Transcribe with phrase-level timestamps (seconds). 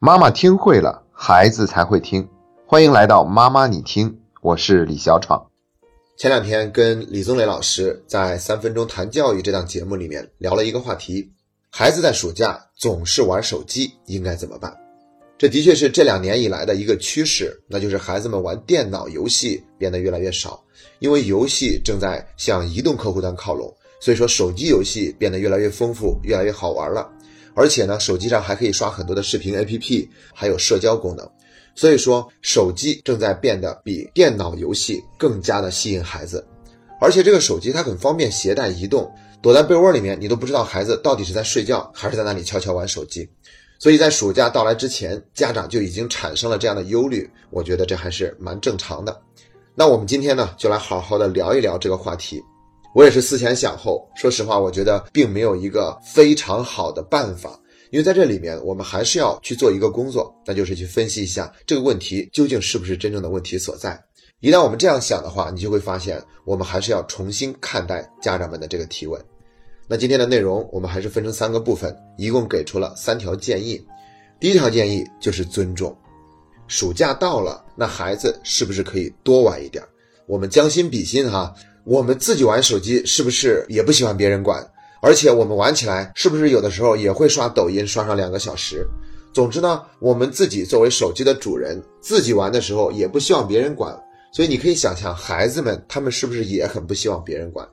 [0.00, 2.28] 妈妈听会了，孩子才会听。
[2.64, 5.44] 欢迎来到妈妈你听，我是李小闯。
[6.16, 11.32] 前两天跟李宗磊老师在《三分钟谈教育》这档节目里面聊了一个话题：
[11.72, 14.72] 孩子在暑假总是玩手机，应该怎么办？
[15.36, 20.62] 这的确是这两年以来的一个趋势，那就是孩子们玩电脑游戏变得越来越少，
[21.00, 27.10] 因为游戏正在向移动客户端靠拢，所以说手机游戏变得越来越丰富，越来越好玩了。
[27.58, 31.28] 而且呢，手机上还可以刷很多的视频 APP，还有社交功能，
[31.74, 36.46] 所以说手机正在变得比电脑游戏更加的吸引孩子。
[37.00, 43.28] 而且这个手机它很方便携带移动，躲在被窝里面，你都不知道孩子到底是在睡觉还是在那里悄悄玩手机。
[43.80, 49.20] 所以在暑假到来之前，家长就已经产生了这样的忧虑，我觉得这还是蛮正常的。
[49.74, 52.40] 那我们今天呢，就来好好的聊一聊这个话题。
[52.98, 57.56] 我也是思前想后，说实话，我觉得并没有一个非常好的办法，
[57.92, 63.96] 因为在这里面，我们还是要去做一个工作，那就是去分析一下这个问题究竟是不是真正的问题所在。
[64.40, 69.24] 一旦我们这样想的话，你就会发现，我们还是要重新看待家长们的这个提问。
[69.86, 73.80] 那今天的内容，我们还是分成三个部分，一共给出了三条建议。
[74.40, 75.96] 第一条建议就是尊重。
[76.66, 79.84] 暑假到了，那孩子是不是可以多玩一点？
[80.26, 81.54] 我们将心比心哈。
[81.88, 84.62] 我们自己玩手机是不是也不喜欢别人管？
[85.00, 88.86] 而且我们玩起来是不是有的时候也会刷抖音刷上两个小时？
[89.32, 93.98] 总之呢，我们自己作为手机的主人，自己玩的时候也不希望别人管。
[94.30, 97.66] 所以你可以想象，孩子们他们是不是也很不希望别人管？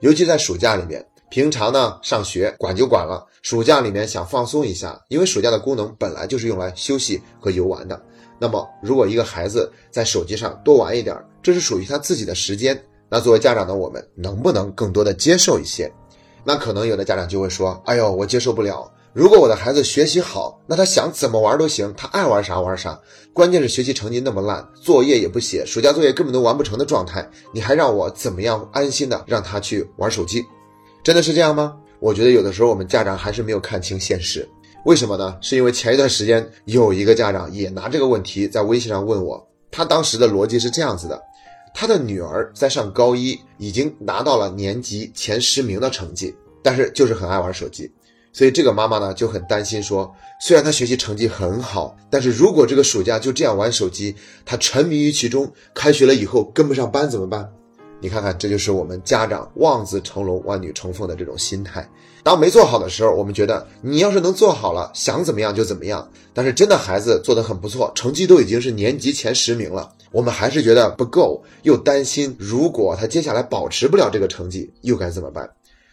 [0.00, 7.98] 尤其在暑假里面，平常呢上学管就管了，暑假里面想放松一下，因为暑假的功能本来就是用来休息和游玩的。
[8.38, 12.78] 那么如果一个孩子在手机上多玩一点，这是属于他自己的时间。
[13.14, 15.92] 那作为家长的我们，能不能更多的接受一些？
[16.44, 18.90] 那可能有的家长就会说：“哎呦，我接受不了。
[19.12, 22.98] 如果我的孩子学习好，那他想怎么玩都行，他爱玩啥玩啥。
[23.34, 30.42] 关键是学习成绩那么烂，作业也不写，暑假作业根本都完不成的状态，你还让我怎么样安心的让他去玩手机？
[31.04, 31.76] 真的是这样吗？
[32.00, 34.48] 我觉得有的时候我们家长还是没有看清现实。
[34.86, 35.36] 为什么呢？
[35.42, 41.20] 是因为前一段时间有一个家长也拿这个问题在微信上问我，他当时的逻辑是这样子的。
[41.74, 47.90] 他的女儿在上高一，已经拿到了年级前十名的成绩，但是就是很爱玩手机，
[48.32, 57.50] 所以这个妈妈呢就很担心，说虽然他学习成绩很好，但是如果这个暑假就这样玩手机，他沉迷于其中，开学了以后跟不上班怎么办？
[58.00, 61.88] 你看看，这就是我们家长望子成龙、望女成凤的这种心态。
[62.24, 66.08] 当没做好的时候，我们觉得你要是能做好了，想怎么样就怎么样。
[66.34, 75.50] 但是真的孩子做得很不错，成绩都已经是年级前十名了，我们还是觉得不够，又担心如果他接下来保持不了这个成绩，又该怎么办？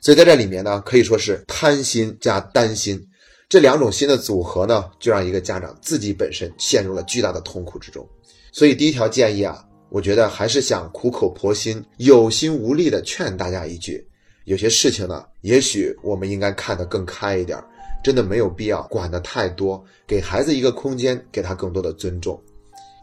[0.00, 3.00] 所以在这里面呢，可以说是贪心加担心
[3.48, 8.06] 这两种心的组合呢，就让一个家长自己本身陷入了巨大的痛苦之中。
[8.52, 9.64] 所以第一条建议啊。
[9.92, 14.06] 我觉得还是想苦口婆心、有心无力的劝大家一句：
[14.44, 17.58] 有些事情呢，也许我们应该看得更开一点，
[18.04, 22.40] 真的没有必要管得太多，给孩子一个空间，给他更多的尊重。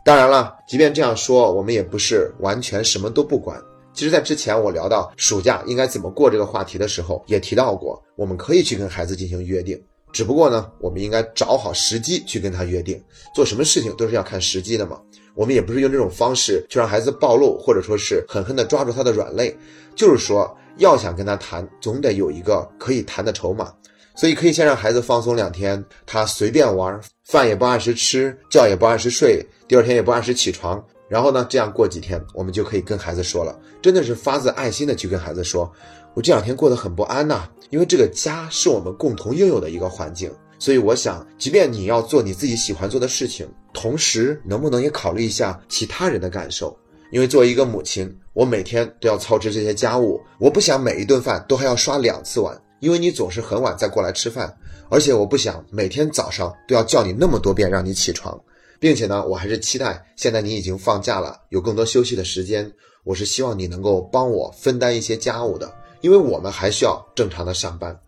[0.08, 3.62] 当然了，即便这样说，我们也不是完全什么都不管。
[3.94, 9.78] 其实，在之前我聊到暑假应该怎么过这个话题的时候，也提到过，我们可以去跟孩子进行约定，
[10.14, 13.04] 只不过呢，我们应该找好时机去跟他约定。
[13.36, 14.98] 做什么事情都是要看时机的嘛。
[15.36, 19.54] 我们也不是用这种方式去让孩子暴露，或者说是狠狠地抓住他的软肋，
[19.94, 23.74] 就是说要想跟他谈，总得有一个可以谈的筹码。
[24.16, 30.82] 所以可以先让孩子放松两天，他随便玩，饭也不按时吃，觉也不按时睡，第二天也不按时起床。
[31.10, 35.70] 然后呢，这样过几天，我们就可以跟孩子说了，真的是发自爱心的去跟孩子说，
[36.14, 40.32] 我这两天过得很不安呐，因为这个家是我们共同拥有的一个环境。
[40.58, 46.78] 所以我想，即便你要做你自己喜欢做的事情，同时能不能也考虑一下其他人的感受？
[47.12, 54.56] 因为作为一个母亲，我每天都要操持这些家务，我不想每一顿饭都还要刷两次碗，因为你总是很晚再过来吃饭，
[54.90, 58.40] 而且我不想每天早上都要叫你那么多遍让你起床，
[58.80, 62.72] 并且呢，我还是期待现在你已经放假了，有更多休息的时间，
[63.04, 65.72] 我是希望你能够帮我分担一些家务的，
[66.02, 68.00] 因为我们还需要正常的上班。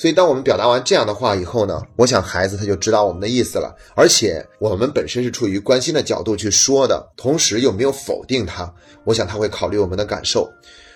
[0.00, 3.76] 所以，当我们表达完这样的话以后呢，我想孩子他就知道我们的意思了。
[3.96, 8.72] 而且，我们本身是出于关心的角度去说的，同时又没有否定他。
[9.02, 10.48] 我想他会考虑我们的感受。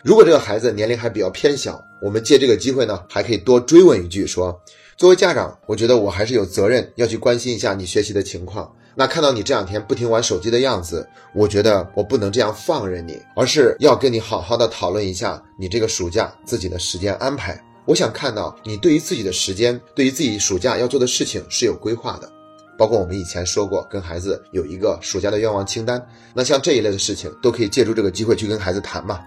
[0.02, 4.60] 如果这个孩子年龄还比较偏小，我们借这个机会呢，还可以多追问一句：说，
[4.96, 8.68] 作为家长，我觉得我还是有责任要去关心一下你学习的情况。
[8.96, 17.62] 那看到你这两天不停玩手机的样子，我觉得我不能这样放任你，而是要跟你好好的讨论一下你这个暑假自己的时间安排。
[17.84, 22.28] 我想看到你对于自己的时间，对于自己暑假要做的事情是有规划的，
[22.76, 26.04] 包括我们以前说过，跟孩子有一个暑假的愿望清单。
[26.34, 29.20] 那像这一类的事情，都可以借助这个机会去跟孩子谈嘛。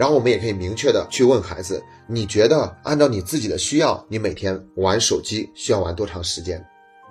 [0.00, 6.64] 然后我们也可以明确的去问孩子，你觉得按照你自己的需要，你每天玩手机需要玩多长时间？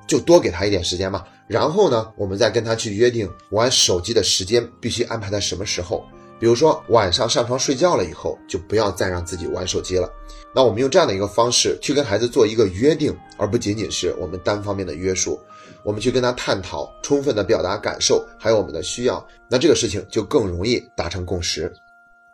[0.08, 1.24] 就多给他一点时间嘛。
[1.46, 6.04] 然后呢，我们再跟他去约定玩手机的时间必须安排在什么时候。
[6.40, 10.12] 比如说晚上上床睡觉了以后，就不要再让自己玩手机了。
[10.56, 15.40] 那我们用这样的一个方式去跟孩子做一个约定，而不仅仅是我们单方面的约束。
[15.84, 21.72] 我们去跟他探讨，充分的表达感受，还有我们的需要，那这个事情就更容易达成共识。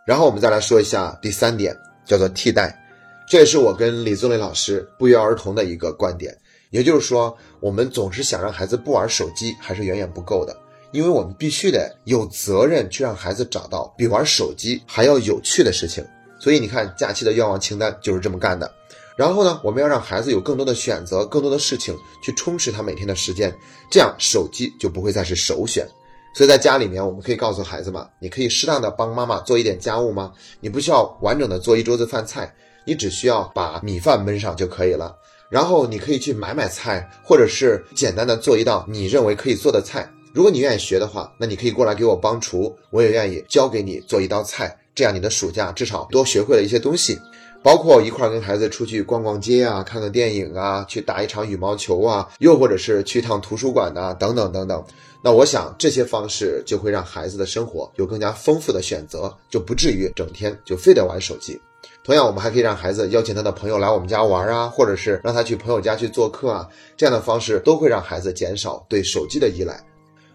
[0.05, 1.75] 然后我们再来说一下第三点，
[2.05, 2.79] 叫做替代。
[3.27, 6.37] 这也是我跟李宗磊老师不约而同的一个观点。
[6.69, 10.55] 也就是说，我们总是想让孩子不玩手机，还是远远不够的。
[10.91, 16.05] 因为我们必须得有责任去让孩子找到比玩手机还要有趣的事情，
[16.39, 18.71] 所以你看假期的愿望清单就是这么干的。
[19.17, 23.53] 然后呢，我们要让孩子有更多的选择，更多的事情去充实他每天的时间，
[23.89, 25.87] 这样手机就不会再是首选。
[26.35, 30.33] 所以在家里面，我们可以告诉孩子嘛，你可以适当的帮妈妈做一点家务吗？
[30.59, 32.53] 你不需要完整的做一桌子饭菜，
[32.83, 35.15] 你只需要把米饭焖上就可以了。
[35.49, 40.11] 然后你可以去买买菜，或者是简单的做一道你认为可以做的菜。
[40.33, 44.77] 如果你愿意学的话，那你可以过来给我帮厨，我也愿意教给你做一道菜。
[44.93, 47.17] 这样你的暑假至少多学会了一些东西，
[47.65, 54.85] 包括一块跟孩子出去逛逛街啊，看个电影啊，去打一场羽毛球啊，又或者是去趟图书馆呐，等等等等。
[55.23, 61.59] 那我想这些方式就会让孩子的生活有更加丰富的选择，就不至于整天就非得玩手机。
[62.03, 69.83] 同样，我们还可以让孩子邀请他的朋友来我们家玩啊，或者是让他去朋友家去做客啊，这样的方式都会让孩子减少对手机的依赖。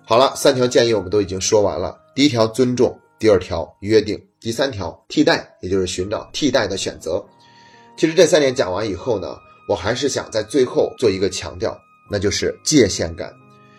[0.04, 1.96] 好了，三条建议我们都已经说完了。
[2.12, 7.22] 第一条尊重，第二条约定，第三条替代，也就是寻找替代的选择。
[7.96, 9.36] 其实这三点讲完以后呢，
[9.68, 11.78] 我还是想在最后做一个强调，
[12.10, 13.30] 那就是界限感。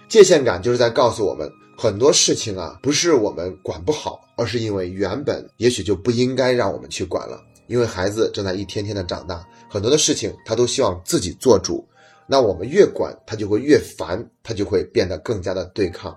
[0.07, 7.41] 界限感就是在告诉我们，很多事情啊，不是我们管不好，而是因为原本也许就不应该让我们去管了。
[7.65, 11.83] 因为孩子正在一天天的长大，很多的事情他都希望自己做主。
[12.27, 16.15] 那我们越管他就会越烦，他就会变得更加的对抗。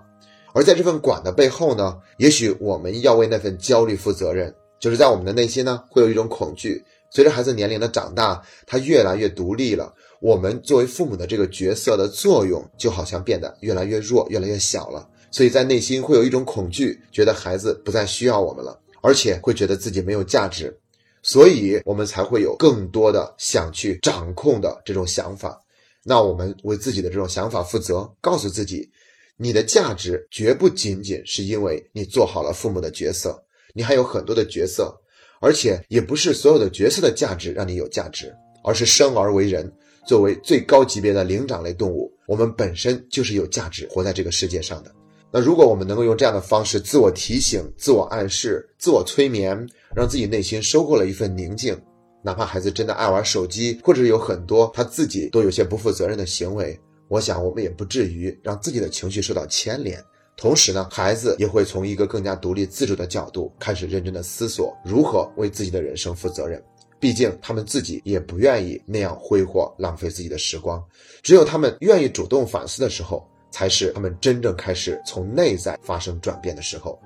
[0.55, 6.81] 而在这份管的背后呢，也许我们要为那份焦虑负责任，就是在我们的内心呢会有一种恐惧。
[7.11, 15.05] 随着孩子年龄的长大，他越来越独立了，我们作为父母的这个角色的作用就好像变得越来越弱，越来越小了。
[15.29, 20.73] 所以在内心会有一种恐惧，觉得孩子不再需要我们了，而且会觉得自己没有价值，
[21.21, 25.61] 所以我们才会有更多的想去掌控的这种想法。
[26.01, 28.89] 那我们为自己的这种想法负责，告诉自己，
[29.37, 33.37] 你的价值绝不仅仅是因为你做好了父母的角色，
[33.73, 34.95] 你还有很多的角色，
[35.41, 38.33] 而且也不是所有的角色的价值让你有价值，
[38.63, 39.69] 而是生而为人，
[40.07, 44.91] 作为最高级别的灵长类动物，我们本身就是有价值活在这个世界上的。
[45.31, 51.77] 那如果我们能够用这样的方式自我提醒、自我暗示、自我催眠，让自己内心收获了一份宁静。
[52.23, 60.03] 哪怕孩子真的爱玩手机，或者有很多他自己都有些不负责任的行为，我想我们也不至于让自己的情绪受到牵连。
[60.37, 66.61] 同时呢，孩子也会从一个更加独立自主的角度开始认真的思索如何为自己的人生负责任。
[66.99, 70.83] 毕竟他们自己也不愿意那样挥霍浪费自己的时光。
[71.21, 76.99] 只有他们愿意主动反思的时候，才是他们真正开始从内在发生转变的时候。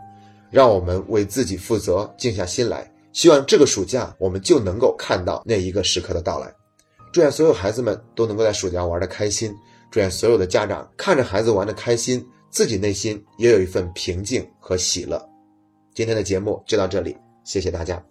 [0.49, 2.91] 让我们为自己负责，静下心来。
[3.13, 6.51] 希望这个暑假我们就能够看到那一个时刻的到来。
[7.11, 9.53] 祝愿所有孩子们都能够在暑假玩的开心。
[9.91, 15.19] 祝愿所有的家长看着孩子玩的开心，自己内心也有一份平静和喜乐。
[15.93, 18.03] 今天的节目就到这里，谢谢大家。